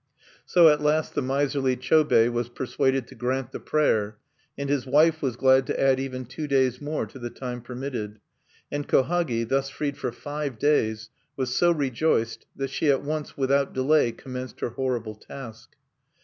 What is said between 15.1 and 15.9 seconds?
task.